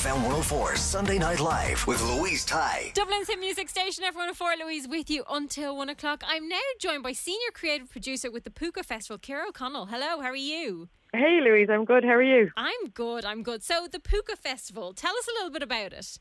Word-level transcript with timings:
FM 0.00 0.14
104 0.22 0.76
Sunday 0.76 1.18
Night 1.18 1.40
Live 1.40 1.86
with 1.86 2.02
Louise 2.02 2.42
Ty. 2.42 2.90
Dublin's 2.94 3.28
hit 3.28 3.38
music 3.38 3.68
station, 3.68 4.02
everyone 4.02 4.32
four 4.32 4.52
Louise 4.58 4.88
with 4.88 5.10
you 5.10 5.24
until 5.28 5.76
one 5.76 5.90
o'clock. 5.90 6.24
I'm 6.26 6.48
now 6.48 6.56
joined 6.78 7.02
by 7.02 7.12
senior 7.12 7.50
creative 7.52 7.90
producer 7.90 8.30
with 8.30 8.44
the 8.44 8.50
Púca 8.50 8.82
Festival, 8.82 9.18
Kira 9.18 9.48
O'Connell. 9.48 9.84
Hello, 9.84 10.22
how 10.22 10.30
are 10.30 10.34
you? 10.34 10.88
Hey 11.12 11.40
Louise, 11.42 11.68
I'm 11.70 11.84
good. 11.84 12.02
How 12.02 12.12
are 12.14 12.22
you? 12.22 12.50
I'm 12.56 12.88
good, 12.94 13.26
I'm 13.26 13.42
good. 13.42 13.62
So 13.62 13.88
the 13.92 13.98
Púca 13.98 14.38
Festival, 14.38 14.94
tell 14.94 15.14
us 15.14 15.28
a 15.28 15.32
little 15.32 15.50
bit 15.50 15.62
about 15.62 15.92
it. 15.92 16.18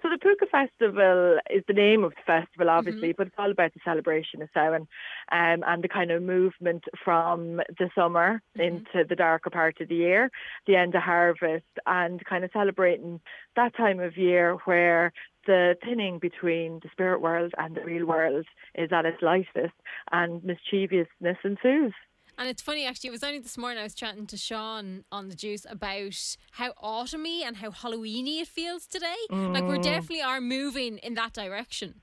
So 0.00 0.08
the 0.08 0.16
Púca 0.16 0.48
Festival 0.48 1.38
is 1.50 1.64
the 1.66 1.72
name 1.72 2.04
of 2.04 2.12
the 2.12 2.22
festival, 2.24 2.70
obviously, 2.70 3.12
but 3.12 3.26
it's 3.26 3.36
all 3.36 3.50
about 3.50 3.74
the 3.74 3.80
celebration 3.84 4.40
of 4.42 4.48
Samhain 4.54 4.86
um, 5.32 5.64
and 5.66 5.82
the 5.82 5.88
kind 5.88 6.12
of 6.12 6.22
movement 6.22 6.84
from 7.04 7.56
the 7.78 7.90
summer 7.96 8.40
into 8.54 9.04
the 9.08 9.16
darker 9.16 9.50
part 9.50 9.80
of 9.80 9.88
the 9.88 9.96
year, 9.96 10.30
the 10.68 10.76
end 10.76 10.94
of 10.94 11.02
harvest, 11.02 11.64
and 11.84 12.24
kind 12.24 12.44
of 12.44 12.50
celebrating 12.52 13.20
that 13.56 13.76
time 13.76 13.98
of 13.98 14.16
year 14.16 14.56
where 14.66 15.12
the 15.46 15.76
thinning 15.84 16.20
between 16.20 16.78
the 16.82 16.90
spirit 16.92 17.20
world 17.20 17.52
and 17.58 17.74
the 17.74 17.80
real 17.80 18.06
world 18.06 18.46
is 18.76 18.92
at 18.92 19.06
its 19.06 19.20
lightest 19.20 19.74
and 20.12 20.44
mischievousness 20.44 21.38
ensues. 21.42 21.94
And 22.38 22.48
it's 22.48 22.62
funny, 22.62 22.86
actually, 22.86 23.08
it 23.08 23.12
was 23.12 23.24
only 23.24 23.40
this 23.40 23.58
morning 23.58 23.80
I 23.80 23.82
was 23.82 23.94
chatting 23.94 24.24
to 24.28 24.36
Sean 24.36 25.04
on 25.10 25.28
the 25.28 25.34
juice 25.34 25.66
about 25.68 26.36
how 26.52 26.72
autumny 26.80 27.42
and 27.42 27.56
how 27.56 27.70
Halloweeny 27.70 28.42
it 28.42 28.46
feels 28.46 28.86
today. 28.86 29.16
Like 29.28 29.64
we 29.64 29.78
mm. 29.78 29.82
definitely 29.82 30.22
are 30.22 30.40
moving 30.40 30.98
in 30.98 31.14
that 31.14 31.32
direction. 31.32 32.00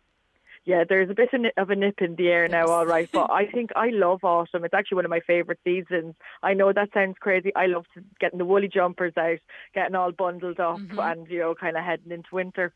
Yeah, 0.65 0.83
there's 0.87 1.09
a 1.09 1.13
bit 1.13 1.29
of 1.57 1.69
a 1.69 1.75
nip 1.75 2.01
in 2.01 2.15
the 2.15 2.27
air 2.27 2.49
now, 2.49 2.65
all 2.65 2.85
right. 2.85 3.07
But 3.09 3.29
I 3.31 3.45
think 3.45 3.69
I 3.77 3.91
love 3.91 4.23
autumn. 4.23 4.65
It's 4.65 4.73
actually 4.73 4.95
one 4.95 5.05
of 5.05 5.11
my 5.11 5.21
favourite 5.21 5.59
seasons. 5.63 6.15
I 6.43 6.53
know 6.53 6.73
that 6.73 6.89
sounds 6.93 7.15
crazy. 7.19 7.53
I 7.55 7.67
love 7.67 7.85
getting 8.19 8.39
the 8.39 8.45
woolly 8.45 8.67
jumpers 8.67 9.13
out, 9.15 9.37
getting 9.73 9.95
all 9.95 10.11
bundled 10.11 10.59
up, 10.59 10.79
mm-hmm. 10.79 10.99
and 10.99 11.29
you 11.29 11.39
know, 11.39 11.55
kind 11.55 11.77
of 11.77 11.83
heading 11.85 12.11
into 12.11 12.29
winter. 12.33 12.73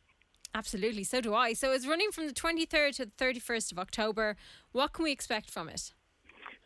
Absolutely, 0.55 1.03
so 1.03 1.19
do 1.19 1.33
I. 1.33 1.53
So 1.53 1.71
it's 1.73 1.85
running 1.85 2.11
from 2.11 2.27
the 2.27 2.33
23rd 2.33 2.95
to 2.97 3.05
the 3.05 3.11
31st 3.11 3.71
of 3.71 3.79
October. 3.79 4.35
What 4.71 4.93
can 4.93 5.03
we 5.03 5.11
expect 5.11 5.49
from 5.49 5.67
it? 5.67 5.93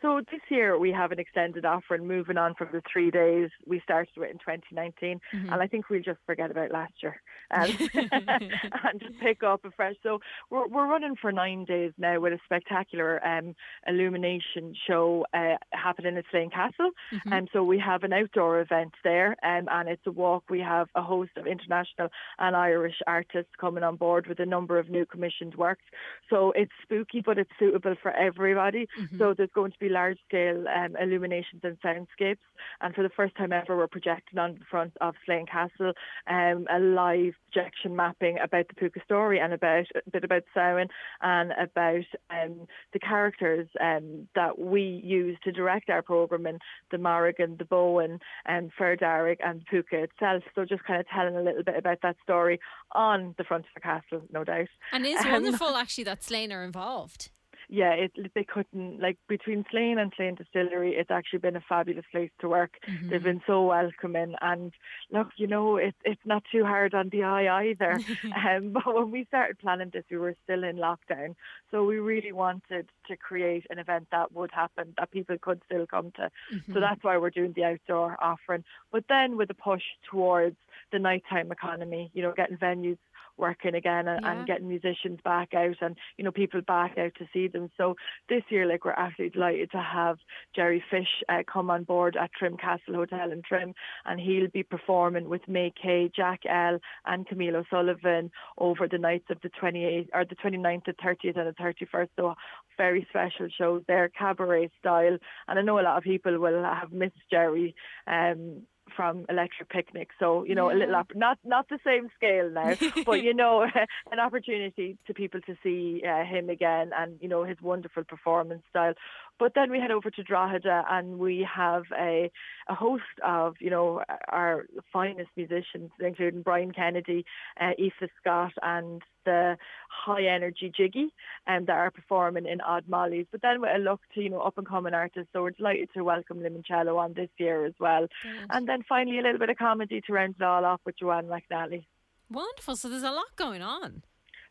So 0.04 0.20
this 0.30 0.42
year 0.50 0.78
we 0.78 0.92
have 0.92 1.12
an 1.12 1.18
extended 1.18 1.64
offer 1.64 1.94
and 1.94 2.06
moving 2.06 2.36
on 2.36 2.54
from 2.56 2.68
the 2.72 2.82
three 2.92 3.10
days 3.10 3.48
we 3.66 3.80
started 3.80 4.10
with 4.18 4.30
in 4.30 4.36
2019 4.36 5.18
and 5.32 5.50
I 5.50 5.66
think 5.66 5.88
we'll 5.88 6.02
just 6.02 6.18
forget 6.26 6.50
about 6.50 6.70
last 6.70 6.92
year 7.02 7.22
um, 7.50 7.70
and 7.94 9.00
just 9.00 9.18
pick 9.20 9.42
up 9.42 9.64
afresh. 9.64 9.94
So 10.02 10.18
we're, 10.50 10.66
we're 10.66 10.86
running 10.86 11.14
for 11.18 11.32
nine 11.32 11.64
days 11.64 11.92
now 11.96 12.20
with 12.20 12.34
a 12.34 12.38
spectacular 12.44 13.26
um, 13.26 13.54
illumination 13.86 14.74
show 14.86 15.24
uh, 15.32 15.56
happening 15.72 16.18
at 16.18 16.24
Slane 16.30 16.50
Castle. 16.50 16.90
And 17.32 17.48
so 17.54 17.64
we 17.64 17.78
have 17.78 18.02
an 18.02 18.12
outdoor 18.12 18.60
event 18.60 18.92
there 19.04 19.36
um, 19.42 19.68
and 19.70 19.88
it's 19.88 20.06
a 20.06 20.12
walk. 20.12 20.44
We 20.50 20.60
have 20.60 20.88
a 20.94 21.02
host 21.02 21.30
of 21.38 21.46
international 21.46 22.10
and 22.38 22.54
Irish 22.54 22.96
artists 23.06 23.52
coming 23.58 23.82
on 23.82 23.96
board 23.96 24.26
with 24.26 24.38
a 24.38 24.46
number 24.46 24.78
of 24.78 24.90
new 24.90 25.06
commissioned 25.06 25.54
works. 25.54 25.84
So 26.28 26.52
it's 26.54 26.72
spooky 26.82 27.22
but 27.24 27.38
it's 27.38 27.50
suitable 27.58 27.94
for 28.02 28.12
everybody. 28.12 28.86
So 29.16 29.32
there's 29.32 29.48
going 29.54 29.72
to 29.72 29.78
be 29.78 29.93
large 29.94 30.18
scale 30.28 30.64
um, 30.68 30.96
illuminations 31.00 31.62
and 31.62 31.80
soundscapes. 31.80 32.44
And 32.80 32.94
for 32.94 33.02
the 33.02 33.14
first 33.16 33.34
time 33.36 33.52
ever, 33.52 33.76
we're 33.76 33.86
projecting 33.86 34.38
on 34.38 34.54
the 34.54 34.64
front 34.70 34.92
of 35.00 35.14
Slane 35.24 35.46
Castle 35.46 35.92
um, 36.28 36.66
a 36.70 36.78
live 36.78 37.34
projection 37.46 37.94
mapping 37.96 38.36
about 38.42 38.66
the 38.68 38.74
Púca 38.74 39.02
story 39.04 39.38
and 39.38 39.52
about 39.52 39.86
a 39.94 40.10
bit 40.10 40.24
about 40.24 40.42
Samhain 40.52 40.88
and 41.22 41.52
about 41.52 42.04
um, 42.30 42.66
the 42.92 42.98
characters 42.98 43.68
um, 43.80 44.28
that 44.34 44.58
we 44.58 45.00
use 45.04 45.38
to 45.44 45.52
direct 45.52 45.88
our 45.88 46.02
programming, 46.02 46.58
the 46.90 46.98
Morrigan, 46.98 47.56
the 47.58 47.64
Bowen, 47.64 48.18
and 48.44 48.72
Fear 48.76 48.96
Dearg 48.96 49.36
and 49.44 49.62
Púca 49.72 50.04
itself. 50.04 50.42
So 50.54 50.64
just 50.64 50.84
kind 50.84 51.00
of 51.00 51.06
telling 51.08 51.36
a 51.36 51.42
little 51.42 51.62
bit 51.62 51.76
about 51.76 51.98
that 52.02 52.16
story 52.22 52.58
on 52.92 53.34
the 53.38 53.44
front 53.44 53.64
of 53.66 53.70
the 53.74 53.80
castle, 53.80 54.22
no 54.32 54.42
doubt. 54.44 54.68
And 54.92 55.06
it's 55.06 55.24
Um, 55.24 55.32
wonderful, 55.32 55.76
actually, 55.76 56.04
that 56.04 56.22
Slane 56.24 56.52
are 56.52 56.64
involved. 56.64 57.30
Yeah, 57.74 57.90
it, 57.90 58.12
they 58.34 58.44
couldn't 58.44 59.00
like 59.00 59.18
between 59.28 59.64
Slane 59.70 59.98
and 59.98 60.12
Slane 60.16 60.36
Distillery. 60.36 60.94
It's 60.94 61.10
actually 61.10 61.40
been 61.40 61.56
a 61.56 61.64
fabulous 61.68 62.04
place 62.12 62.30
to 62.40 62.48
work. 62.48 62.74
They've 63.10 63.22
been 63.22 63.42
so 63.46 63.66
welcoming, 63.66 64.36
and 64.40 64.72
look, 65.10 65.28
you 65.36 65.48
know, 65.48 65.76
it's 65.76 65.96
it's 66.04 66.24
not 66.24 66.44
too 66.52 66.64
hard 66.64 66.94
on 66.94 67.08
the 67.08 67.24
eye 67.24 67.64
either. 67.64 67.98
um, 68.48 68.70
but 68.70 68.94
when 68.94 69.10
we 69.10 69.24
started 69.24 69.58
planning 69.58 69.90
this, 69.92 70.04
we 70.08 70.18
were 70.18 70.36
still 70.44 70.62
in 70.62 70.76
lockdown, 70.76 71.34
so 71.72 71.84
we 71.84 71.98
really 71.98 72.32
wanted 72.32 72.86
to 73.08 73.16
create 73.16 73.66
an 73.70 73.80
event 73.80 74.06
that 74.12 74.32
would 74.32 74.52
happen 74.52 74.94
that 74.96 75.10
people 75.10 75.36
could 75.40 75.60
still 75.66 75.86
come 75.86 76.12
to. 76.12 76.30
So 76.72 76.80
that's 76.80 77.02
why 77.02 77.18
we're 77.18 77.30
doing 77.30 77.54
the 77.56 77.64
outdoor 77.64 78.16
offering. 78.22 78.64
But 78.92 79.04
then 79.08 79.36
with 79.36 79.50
a 79.50 79.54
push 79.54 79.82
towards 80.08 80.56
the 80.92 81.00
nighttime 81.00 81.50
economy, 81.50 82.10
you 82.14 82.22
know, 82.22 82.32
getting 82.36 82.56
venues 82.56 82.98
working 83.36 83.74
again 83.74 84.08
and, 84.08 84.20
Yeah. 84.22 84.32
and 84.32 84.46
getting 84.46 84.68
musicians 84.68 85.20
back 85.24 85.54
out 85.54 85.76
and 85.80 85.96
you 86.16 86.24
know 86.24 86.30
people 86.32 86.60
back 86.62 86.96
out 86.98 87.14
to 87.16 87.28
see 87.32 87.48
them. 87.48 87.70
So 87.76 87.96
this 88.28 88.42
year 88.48 88.66
like 88.66 88.84
we're 88.84 88.92
absolutely 88.92 89.30
delighted 89.34 89.70
to 89.72 89.80
have 89.80 90.18
Jerry 90.54 90.82
Fish 90.90 91.08
uh, 91.28 91.42
come 91.52 91.70
on 91.70 91.84
board 91.84 92.16
at 92.16 92.30
Trim 92.32 92.56
Castle 92.56 92.94
Hotel 92.94 93.32
in 93.32 93.42
Trim 93.42 93.74
and 94.04 94.20
he'll 94.20 94.48
be 94.48 94.62
performing 94.62 95.28
with 95.28 95.46
May 95.48 95.72
Kay, 95.80 96.10
Jack 96.14 96.40
L 96.48 96.78
and 97.06 97.26
Camille 97.26 97.56
O'Sullivan 97.56 98.30
over 98.58 98.88
the 98.88 98.98
nights 98.98 99.26
of 99.30 99.38
the 99.42 99.50
28th 99.50 100.08
or 100.14 100.24
the 100.24 100.36
29th, 100.36 100.84
the 100.86 100.92
30th 100.94 101.38
and 101.38 101.48
the 101.48 101.62
31st 101.62 102.08
so 102.16 102.34
very 102.76 103.06
special 103.10 103.48
shows 103.56 103.82
there 103.86 104.08
cabaret 104.08 104.70
style. 104.80 105.16
And 105.48 105.58
I 105.58 105.62
know 105.62 105.78
a 105.78 105.82
lot 105.82 105.96
of 105.98 106.04
people 106.04 106.38
will 106.38 106.62
have 106.62 106.92
missed 106.92 107.14
Jerry 107.30 107.74
um 108.06 108.62
from 108.94 109.24
Electric 109.28 109.68
Picnic. 109.68 110.08
So, 110.18 110.44
you 110.44 110.54
know, 110.54 110.70
a 110.70 110.74
little, 110.74 110.96
op- 110.96 111.14
not 111.14 111.38
not 111.44 111.68
the 111.68 111.78
same 111.84 112.08
scale 112.16 112.50
now, 112.50 112.74
but, 113.06 113.22
you 113.22 113.34
know, 113.34 113.62
an 114.12 114.20
opportunity 114.20 114.96
to 115.06 115.14
people 115.14 115.40
to 115.42 115.56
see 115.62 116.02
uh, 116.06 116.24
him 116.24 116.50
again 116.50 116.90
and, 116.96 117.18
you 117.20 117.28
know, 117.28 117.44
his 117.44 117.56
wonderful 117.62 118.04
performance 118.04 118.62
style. 118.70 118.94
But 119.38 119.52
then 119.54 119.70
we 119.70 119.80
head 119.80 119.90
over 119.90 120.10
to 120.10 120.22
Drogheda 120.22 120.84
and 120.88 121.18
we 121.18 121.46
have 121.52 121.84
a, 121.98 122.30
a 122.68 122.74
host 122.74 123.02
of, 123.24 123.54
you 123.60 123.70
know, 123.70 124.02
our 124.28 124.66
finest 124.92 125.30
musicians, 125.36 125.90
including 125.98 126.42
Brian 126.42 126.72
Kennedy, 126.72 127.24
uh, 127.60 127.72
Aoife 127.78 128.10
Scott 128.20 128.52
and 128.62 129.02
the 129.24 129.56
high 129.88 130.24
energy 130.24 130.70
Jiggy 130.74 131.12
and 131.46 131.66
that 131.66 131.76
are 131.76 131.90
performing 131.90 132.46
in 132.46 132.60
Odd 132.60 132.84
Molly's. 132.88 133.26
But 133.32 133.42
then 133.42 133.60
with 133.60 133.70
a 133.74 133.78
look 133.78 134.00
to, 134.14 134.20
you 134.20 134.30
know, 134.30 134.40
up 134.40 134.58
and 134.58 134.66
coming 134.66 134.94
artists. 134.94 135.30
So 135.32 135.42
we're 135.42 135.50
delighted 135.50 135.90
to 135.94 136.04
welcome 136.04 136.38
Limoncello 136.38 136.96
on 136.96 137.14
this 137.14 137.30
year 137.38 137.64
as 137.64 137.74
well. 137.80 138.06
And 138.50 138.68
then 138.68 138.84
finally 138.88 139.18
a 139.18 139.22
little 139.22 139.38
bit 139.38 139.50
of 139.50 139.56
comedy 139.56 140.00
to 140.06 140.12
round 140.12 140.36
it 140.38 140.44
all 140.44 140.64
off 140.64 140.80
with 140.84 140.98
Joanne 140.98 141.26
McNally. 141.26 141.86
Wonderful. 142.30 142.76
So 142.76 142.88
there's 142.88 143.02
a 143.02 143.10
lot 143.10 143.36
going 143.36 143.62
on. 143.62 144.02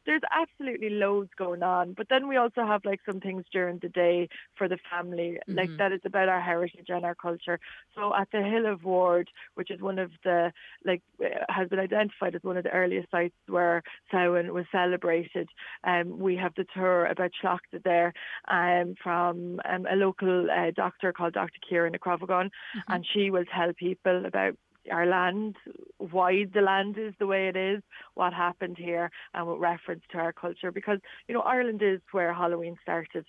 There's 0.05 0.21
absolutely 0.31 0.89
loads 0.89 1.29
going 1.37 1.63
on. 1.63 1.93
But 1.93 2.07
then 2.09 2.27
we 2.27 2.37
also 2.37 2.65
have 2.65 2.85
like 2.85 2.99
some 3.05 3.19
things 3.19 3.43
during 3.51 3.79
the 3.79 3.89
day 3.89 4.29
for 4.55 4.67
the 4.67 4.77
family, 4.89 5.39
mm-hmm. 5.47 5.57
like 5.57 5.77
that 5.77 5.91
is 5.91 6.01
about 6.05 6.29
our 6.29 6.41
heritage 6.41 6.87
and 6.89 7.05
our 7.05 7.15
culture. 7.15 7.59
So 7.95 8.13
at 8.15 8.29
the 8.31 8.41
Hill 8.41 8.65
of 8.65 8.83
Ward, 8.83 9.29
which 9.55 9.71
is 9.71 9.81
one 9.81 9.99
of 9.99 10.11
the 10.23 10.51
like 10.85 11.01
has 11.49 11.69
been 11.69 11.79
identified 11.79 12.35
as 12.35 12.43
one 12.43 12.57
of 12.57 12.63
the 12.63 12.71
earliest 12.71 13.09
sites 13.11 13.35
where 13.47 13.83
Samhain 14.11 14.53
was 14.53 14.65
celebrated. 14.71 15.49
Um, 15.83 16.19
we 16.19 16.35
have 16.37 16.53
the 16.55 16.65
tour 16.73 17.05
about 17.05 17.31
Tlachtga 17.41 17.83
there 17.83 18.13
um, 18.49 18.95
from 19.01 19.59
um, 19.65 19.87
a 19.89 19.95
local 19.95 20.49
uh, 20.49 20.71
doctor 20.75 21.13
called 21.13 21.33
Dr. 21.33 21.59
Kieran 21.67 21.93
Acrovagon, 21.93 22.45
mm-hmm. 22.47 22.91
and 22.91 23.05
she 23.13 23.29
will 23.29 23.45
tell 23.45 23.73
people 23.73 24.25
about 24.25 24.55
our 24.91 25.05
land, 25.05 25.55
why 25.97 26.45
the 26.53 26.61
land 26.61 26.97
is 26.97 27.13
the 27.19 27.27
way 27.27 27.47
it 27.47 27.55
is, 27.55 27.81
what 28.15 28.33
happened 28.33 28.77
here, 28.77 29.11
and 29.33 29.47
with 29.47 29.59
reference 29.59 30.03
to 30.11 30.17
our 30.17 30.33
culture. 30.33 30.71
Because 30.71 30.99
you 31.27 31.33
know 31.33 31.41
Ireland 31.41 31.81
is 31.81 32.01
where 32.11 32.33
Halloween 32.33 32.77
started. 32.81 33.25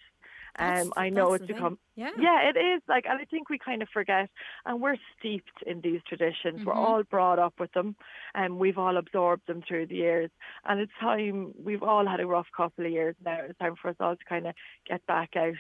Um, 0.57 0.93
I 0.97 1.09
know 1.09 1.33
it's 1.33 1.47
become 1.47 1.79
yeah. 1.97 2.11
yeah, 2.17 2.49
it 2.49 2.57
is 2.57 2.81
like, 2.89 3.07
and 3.09 3.21
I 3.21 3.25
think 3.25 3.51
we 3.51 3.59
kind 3.59 3.83
of 3.83 3.89
forget, 3.89 4.31
and 4.65 4.81
we're 4.81 4.97
steeped 5.19 5.63
in 5.67 5.81
these 5.81 6.01
traditions. 6.07 6.61
Mm-hmm. 6.61 6.67
We're 6.67 6.75
all 6.75 7.03
brought 7.03 7.41
up 7.41 7.55
with 7.59 7.73
them, 7.73 7.97
and 8.35 8.59
we've 8.59 8.79
all 8.79 8.97
absorbed 8.97 9.49
them 9.49 9.63
through 9.67 9.87
the 9.89 9.97
years. 9.97 10.31
And 10.65 10.81
it's 10.81 10.93
time 11.01 11.55
we've 11.61 11.83
all 11.83 12.07
had 12.07 12.21
a 12.21 12.27
rough 12.27 12.47
couple 12.57 12.87
of 12.87 12.93
years 12.93 13.17
now. 13.25 13.41
It's 13.49 13.59
time 13.59 13.75
for 13.81 13.89
us 13.89 13.97
all 13.99 14.15
to 14.15 14.25
kind 14.29 14.47
of 14.47 14.55
get 14.89 15.05
back 15.07 15.31
out 15.37 15.55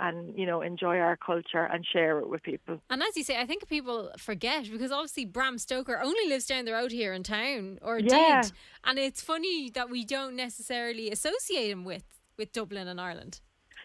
and 0.00 0.36
you 0.36 0.46
know 0.46 0.62
enjoy 0.62 0.98
our 0.98 1.16
culture 1.16 1.64
and 1.64 1.86
share 1.86 2.18
it 2.18 2.28
with 2.28 2.42
people. 2.42 2.80
And 2.90 3.02
as 3.02 3.16
you 3.16 3.22
say, 3.22 3.40
I 3.40 3.46
think 3.46 3.68
people 3.68 4.10
forget 4.18 4.70
because 4.70 4.90
obviously 4.90 5.24
Bram 5.24 5.58
Stoker 5.58 6.00
only 6.02 6.28
lives 6.28 6.46
down 6.46 6.64
the 6.64 6.72
road 6.72 6.92
here 6.92 7.12
in 7.12 7.22
town, 7.22 7.78
or 7.82 7.98
yeah. 7.98 8.42
did, 8.42 8.52
and 8.84 8.98
it's 8.98 9.22
funny 9.22 9.70
that 9.70 9.90
we 9.90 10.04
don't 10.04 10.34
necessarily 10.34 11.10
associate 11.10 11.70
him 11.70 11.84
with 11.84 12.04
with 12.36 12.52
Dublin 12.52 12.88
and 12.88 13.00
Ireland. 13.00 13.40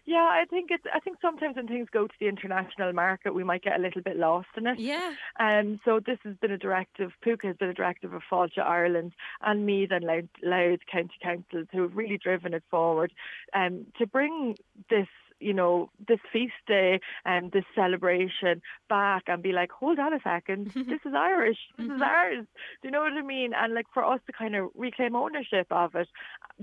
Yeah, 0.05 0.17
I 0.17 0.45
think 0.47 0.69
it's. 0.69 0.83
I 0.93 0.99
think 0.99 1.17
sometimes 1.19 1.55
when 1.55 1.67
things 1.67 1.87
go 1.91 2.05
to 2.05 2.13
the 2.19 2.27
international 2.27 2.93
market, 2.93 3.33
we 3.33 3.43
might 3.43 3.63
get 3.63 3.79
a 3.79 3.81
little 3.81 4.03
bit 4.03 4.17
lost 4.17 4.47
in 4.55 4.67
it. 4.67 4.79
Yeah. 4.79 5.13
Um. 5.39 5.79
So 5.83 5.99
this 5.99 6.19
has 6.23 6.35
been 6.37 6.51
a 6.51 6.59
directive. 6.59 7.11
Púca 7.25 7.45
has 7.45 7.57
been 7.57 7.69
a 7.69 7.73
directive 7.73 8.13
of 8.13 8.21
Fáilte 8.31 8.59
Ireland 8.59 9.13
and 9.41 9.65
Meath 9.65 9.89
and 9.91 10.05
Louth, 10.05 10.25
Louth 10.43 10.81
County 10.91 11.15
Councils 11.23 11.67
who 11.71 11.81
have 11.81 11.95
really 11.95 12.19
driven 12.19 12.53
it 12.53 12.63
forward, 12.69 13.13
um, 13.55 13.87
to 13.97 14.05
bring 14.05 14.55
this 14.91 15.07
you 15.39 15.53
know, 15.53 15.89
this 16.07 16.19
feast 16.31 16.53
day 16.67 16.99
and 17.25 17.51
this 17.51 17.65
celebration 17.73 18.61
back 18.89 19.23
and 19.27 19.43
be 19.43 19.51
like, 19.51 19.71
hold 19.71 19.99
on 19.99 20.13
a 20.13 20.19
second, 20.23 20.67
this 20.75 21.01
is 21.05 21.13
Irish, 21.15 21.57
this 21.77 21.85
is 21.85 21.91
mm-hmm. 21.91 22.01
ours. 22.01 22.45
Do 22.81 22.87
you 22.87 22.91
know 22.91 23.01
what 23.01 23.13
I 23.13 23.21
mean? 23.21 23.53
And 23.55 23.73
like 23.73 23.87
for 23.93 24.03
us 24.03 24.19
to 24.27 24.33
kind 24.33 24.55
of 24.55 24.69
reclaim 24.75 25.15
ownership 25.15 25.67
of 25.71 25.95
it. 25.95 26.07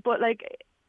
But 0.02 0.20
like 0.20 0.40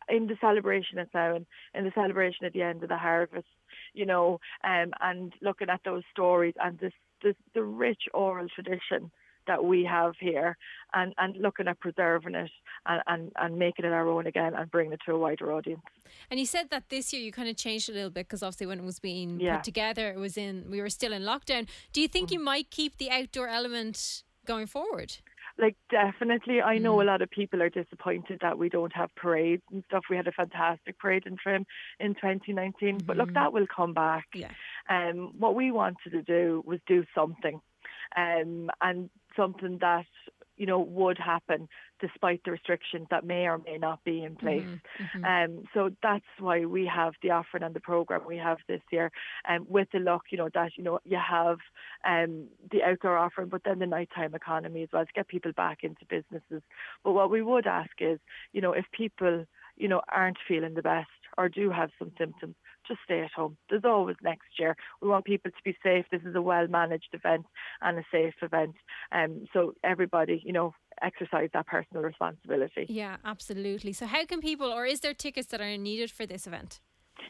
in 0.09 0.27
the 0.27 0.38
celebration 0.41 0.97
at 1.00 1.12
Samhain, 1.12 1.45
in 1.74 1.85
the 1.85 1.91
celebration 1.95 2.45
at 2.45 2.53
the 2.53 2.62
end 2.62 2.83
of 2.83 2.89
the 2.89 2.97
harvest, 2.97 3.47
you 3.94 4.06
know, 4.06 4.39
um, 4.63 4.91
and 5.01 5.33
looking 5.41 5.69
at 5.69 5.81
those 5.85 6.03
stories 6.12 6.56
and 6.62 6.77
this, 6.80 6.94
this 7.21 7.35
the 7.53 7.63
rich 7.63 8.03
oral 8.13 8.47
tradition 8.50 9.12
that 9.48 9.63
we 9.63 9.84
have 9.84 10.13
here 10.19 10.57
and, 10.94 11.13
and 11.18 11.36
looking 11.38 11.68
at 11.68 11.80
preserving 11.80 12.36
it 12.36 12.51
and, 12.86 13.01
and, 13.07 13.31
and 13.38 13.57
making 13.57 13.86
it 13.86 13.92
our 13.92 14.07
own 14.07 14.28
again 14.28 14.54
and 14.54 14.69
bringing 14.72 14.94
it 14.94 15.00
to 15.06 15.13
a 15.13 15.18
wider 15.18 15.51
audience. 15.51 15.81
And 16.30 16.40
you 16.40 16.45
said 16.45 16.69
that 16.72 16.90
this 16.90 17.13
year 17.13 17.22
you 17.22 17.31
kind 17.31 17.50
of 17.50 17.56
changed 17.56 17.90
a 17.90 17.94
little 17.94 18.10
bit 18.10 18.28
because 18.28 18.44
obviously 18.44 18.68
when 18.68 18.80
it 18.80 18.86
was 18.86 19.00
being 19.00 19.40
yeah. 19.40 19.57
put 19.57 19.63
together, 19.63 20.12
it 20.12 20.18
was 20.18 20.38
in 20.38 20.66
we 20.69 20.81
were 20.81 20.90
still 20.90 21.13
in 21.13 21.24
lockdown. 21.24 21.68
Do 21.92 22.01
you 22.01 22.07
think 22.07 22.30
mm. 22.30 22.34
you 22.34 22.40
might 22.40 22.69
keep 22.69 22.98
the 22.98 23.10
outdoor 23.10 23.48
element 23.48 24.24
going 24.45 24.68
forward? 24.68 25.18
Like 25.57 25.75
definitely, 25.92 26.62
I 26.62 26.80
know 26.80 26.95
mm. 26.95 27.04
a 27.04 27.06
lot 27.06 27.22
of 27.22 27.30
people 27.30 27.62
are 27.62 27.69
disappointed 27.69 28.40
that 28.42 28.57
we 28.57 28.69
don't 28.69 28.94
have 28.95 29.13
parades 29.16 29.62
and 29.72 29.84
stuff. 29.88 30.06
We 30.10 30.16
had 30.16 30.28
a 30.28 30.31
fantastic 30.31 30.98
parade 30.98 31.28
in 31.28 31.38
Trim 31.38 31.66
in 32.00 32.16
2019, 32.16 32.74
mm-hmm. 32.74 33.06
but 33.06 33.18
look, 33.18 33.28
mm-hmm. 33.28 33.36
that 33.36 33.54
will 33.54 33.68
come 33.74 33.94
back. 33.94 34.25
Yeah. 34.34 34.50
Um, 34.90 35.34
what 35.38 35.54
we 35.54 35.72
wanted 35.72 36.12
to 36.12 36.24
do 36.24 36.63
was 36.66 36.80
do 36.88 37.06
something, 37.13 37.62
um, 38.18 38.72
and 38.81 39.12
something 39.35 39.77
that 39.81 40.06
you 40.57 40.65
know 40.65 40.80
would 40.80 41.18
happen 41.18 41.68
despite 42.00 42.41
the 42.44 42.51
restrictions 42.51 43.07
that 43.09 43.25
may 43.25 43.47
or 43.47 43.59
may 43.59 43.77
not 43.77 44.03
be 44.03 44.24
in 44.24 44.35
place. 44.35 44.63
Mm-hmm, 44.63 45.19
mm-hmm. 45.19 45.56
Um, 45.56 45.63
so 45.74 45.89
that's 46.03 46.25
why 46.39 46.65
we 46.65 46.85
have 46.85 47.13
the 47.21 47.31
offering 47.31 47.63
and 47.63 47.74
the 47.74 47.80
program 47.80 48.21
we 48.27 48.38
have 48.38 48.57
this 48.68 48.81
year, 48.91 49.12
um, 49.47 49.65
with 49.69 49.88
the 49.94 50.00
luck, 50.00 50.24
you 50.30 50.38
know 50.38 50.50
that 50.53 50.71
you 50.77 50.83
know 50.83 51.00
you 51.06 51.18
have 51.18 51.57
um, 52.06 52.47
the 52.71 52.83
outdoor 52.83 53.18
offering, 53.18 53.50
but 53.50 53.63
then 53.63 53.80
the 53.80 53.85
nighttime 53.85 54.35
economy 54.35 54.83
as 54.83 54.89
well 54.91 55.06
to 55.06 55.13
get 55.13 55.27
people 55.27 55.51
back 55.53 55.80
into 55.83 56.06
businesses. 56.09 56.62
But 57.03 57.13
what 57.13 57.31
we 57.31 57.41
would 57.41 57.68
ask 57.68 57.91
is, 58.00 58.19
you 58.51 58.62
know, 58.62 58.74
if 58.74 58.85
people 58.91 59.45
you 59.77 59.88
know 59.88 60.01
aren't 60.12 60.38
feeling 60.47 60.75
the 60.75 60.81
best 60.81 61.09
or 61.38 61.50
do 61.50 61.71
have 61.71 61.89
some 61.97 62.12
symptoms, 62.18 62.56
just 62.88 63.00
stay 63.06 63.21
at 63.21 63.31
home. 63.31 63.57
There's 63.69 63.85
always 63.85 64.15
next 64.24 64.59
year. 64.59 64.75
We 65.01 65.07
want 65.07 65.25
people 65.25 65.51
to 65.51 65.63
be 65.63 65.75
safe. 65.83 66.06
This 66.12 66.21
is 66.25 66.35
a 66.35 66.41
well 66.41 66.68
managed 66.68 67.09
event 67.13 67.45
and 67.81 68.00
a 68.00 68.03
safe 68.12 68.35
event. 68.41 68.75
Um, 69.12 69.45
so 69.53 69.74
everybody, 69.83 70.41
you 70.45 70.53
know, 70.53 70.74
exercise 71.01 71.50
that 71.53 71.68
personal 71.68 72.03
responsibility. 72.03 72.85
Yeah, 72.89 73.18
absolutely. 73.25 73.94
So 73.94 74.06
how 74.06 74.25
can 74.25 74.41
people, 74.41 74.68
or 74.68 74.85
is 74.85 75.01
there 75.01 75.13
tickets 75.13 75.47
that 75.47 75.62
are 75.62 75.77
needed 75.77 76.12
for 76.12 76.25
this 76.25 76.47
event? 76.47 76.80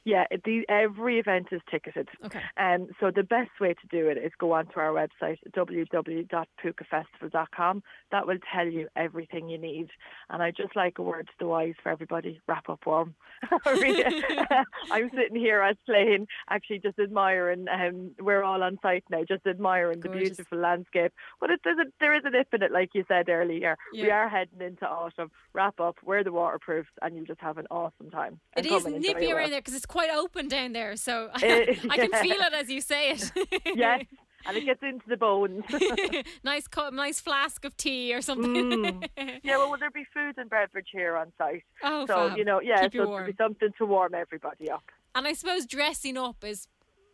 Yeah, 0.05 0.25
the, 0.44 0.65
every 0.67 1.17
event 1.19 1.47
is 1.51 1.61
ticketed. 1.71 2.09
Okay. 2.25 2.41
Um, 2.57 2.89
so 3.00 3.09
the 3.09 3.23
best 3.23 3.51
way 3.61 3.73
to 3.73 3.88
do 3.89 4.09
it 4.09 4.17
is 4.17 4.33
go 4.38 4.51
onto 4.51 4.77
our 4.79 4.91
website, 4.91 5.38
www.pukafestival.com. 5.55 7.83
That 8.11 8.27
will 8.27 8.39
tell 8.53 8.67
you 8.67 8.89
everything 8.95 9.47
you 9.47 9.57
need. 9.57 9.88
And 10.29 10.44
I 10.44 10.51
just 10.51 10.75
like 10.75 11.00
a 11.00 11.01
word 11.01 11.27
to 11.27 11.33
the 11.39 11.47
wise 11.47 11.75
for 11.81 11.88
everybody, 11.89 12.41
wrap 12.47 12.67
up 12.69 12.81
warm. 12.85 13.15
I'm 13.65 15.09
sitting 15.15 15.38
here 15.38 15.61
as 15.61 15.77
playing, 15.85 16.27
actually 16.50 16.79
just 16.79 17.00
admiring, 17.00 17.67
um, 17.69 18.11
we're 18.19 18.44
all 18.44 18.61
on 18.61 18.77
site 18.81 19.05
now, 19.09 19.23
just 19.25 19.47
admiring 19.47 20.01
Gorgeous. 20.01 20.19
the 20.19 20.25
beautiful 20.35 20.57
landscape. 20.59 21.13
But 21.39 21.51
it, 21.51 21.61
there 22.00 22.13
is 22.15 22.23
a 22.25 22.29
nip 22.29 22.53
in 22.53 22.61
it, 22.61 22.73
like 22.73 22.89
you 22.94 23.05
said 23.07 23.29
earlier. 23.29 23.77
Yeah. 23.94 24.03
We 24.03 24.11
are 24.11 24.27
heading 24.27 24.59
into 24.61 24.85
autumn. 24.85 25.31
Wrap 25.53 25.79
up, 25.79 25.95
wear 26.03 26.25
the 26.25 26.33
waterproofs, 26.33 26.89
and 27.01 27.15
you'll 27.15 27.23
just 27.25 27.39
have 27.39 27.57
an 27.57 27.67
awesome 27.71 28.09
time. 28.09 28.41
It 28.57 28.65
is 28.65 28.85
nippy 28.85 29.31
around 29.31 29.51
there 29.51 29.59
because 29.59 29.75
it's 29.75 29.85
quite 29.94 30.10
open 30.10 30.48
down 30.48 30.74
there, 30.74 30.95
so 30.95 31.30
I, 31.36 31.78
I 31.90 31.98
can 31.98 32.12
feel 32.13 32.38
it 32.42 32.54
as 32.54 32.68
you 32.68 32.81
say 32.81 33.12
it. 33.12 33.31
yes, 33.75 34.06
and 34.44 34.57
it 34.57 34.66
gets 34.66 34.81
into 34.81 35.07
the 35.07 35.18
bones. 35.18 35.63
nice, 36.44 36.68
cup, 36.68 36.94
nice 36.94 37.19
flask 37.19 37.63
of 37.63 37.78
tea 37.78 38.12
or 38.12 38.22
something. 38.22 38.51
Mm. 38.56 39.40
Yeah, 39.44 39.57
well, 39.57 39.69
will 39.69 39.78
there 39.78 39.92
be 39.92 40.04
food 40.12 40.34
and 40.38 40.50
beverage 40.50 40.88
here 40.92 41.16
on 41.16 41.31
site? 41.38 41.63
Oh, 41.84 42.07
so 42.07 42.30
fab. 42.30 42.38
you 42.40 42.44
know, 42.44 42.60
yeah, 42.60 42.81
Keep 42.81 42.94
so 42.94 43.06
there'll 43.06 43.28
be 43.28 43.36
something 43.38 43.69
to 43.78 43.86
warm 43.86 44.16
everybody 44.16 44.72
up. 44.72 44.84
And 45.13 45.28
I 45.28 45.34
suppose 45.34 45.68
dressing 45.68 46.18
up 46.18 46.44
is 46.44 46.68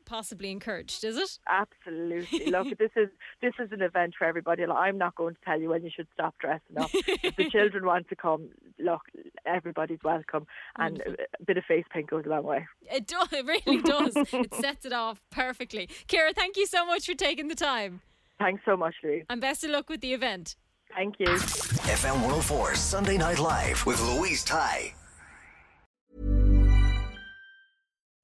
possibly 0.09 0.49
encouraged, 0.49 1.03
is 1.03 1.15
it? 1.15 1.37
Absolutely. 1.47 2.47
Look, 2.47 2.77
this 2.79 2.91
is 2.95 3.09
this 3.41 3.53
is 3.59 3.71
an 3.71 3.81
event 3.81 4.15
for 4.17 4.25
everybody. 4.25 4.65
Like, 4.65 4.77
I'm 4.77 4.97
not 4.97 5.15
going 5.15 5.35
to 5.35 5.41
tell 5.45 5.61
you 5.61 5.69
when 5.69 5.83
you 5.83 5.91
should 5.95 6.07
stop 6.13 6.35
dressing 6.39 6.77
up. 6.77 6.89
if 6.93 7.35
the 7.35 7.49
children 7.51 7.85
want 7.85 8.09
to 8.09 8.15
come, 8.15 8.49
look, 8.79 9.01
everybody's 9.45 9.99
welcome, 10.03 10.47
and 10.77 11.01
a 11.01 11.43
bit 11.45 11.57
of 11.57 11.63
face 11.65 11.85
paint 11.93 12.09
goes 12.09 12.25
a 12.25 12.29
long 12.29 12.43
way. 12.43 12.67
It 12.91 13.07
does. 13.07 13.31
It 13.31 13.45
really 13.45 13.81
does. 13.81 14.13
it 14.15 14.53
sets 14.55 14.85
it 14.85 14.93
off 14.93 15.21
perfectly. 15.29 15.87
Kira, 16.07 16.33
thank 16.33 16.57
you 16.57 16.65
so 16.65 16.85
much 16.85 17.05
for 17.05 17.13
taking 17.13 17.47
the 17.47 17.55
time. 17.55 18.01
Thanks 18.39 18.63
so 18.65 18.75
much, 18.75 18.95
Louise. 19.03 19.25
And 19.29 19.39
best 19.39 19.63
of 19.63 19.69
luck 19.69 19.89
with 19.89 20.01
the 20.01 20.13
event. 20.13 20.55
Thank 20.95 21.19
you. 21.19 21.27
FM 21.27 22.15
104 22.15 22.75
Sunday 22.75 23.17
Night 23.17 23.37
Live 23.37 23.85
with 23.85 24.01
Louise 24.01 24.43
Ty. 24.43 24.93